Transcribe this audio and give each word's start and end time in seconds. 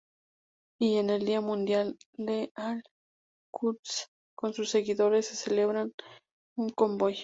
Y 0.79 0.97
en 0.97 1.11
el 1.11 1.25
Día 1.25 1.41
Mundial 1.41 1.95
de 2.17 2.51
Al-Quds 2.55 4.07
con 4.35 4.53
sus 4.55 4.71
seguidores 4.71 5.27
celebran 5.27 5.93
un 6.57 6.69
convoy. 6.71 7.17